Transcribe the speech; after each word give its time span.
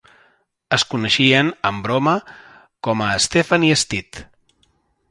Es 0.77 0.85
coneixien, 0.93 1.51
en 1.71 1.83
broma, 1.89 2.15
com 2.89 3.07
a 3.11 3.15
Stephen 3.29 3.71
i 3.71 3.73
Stitt. 3.85 4.27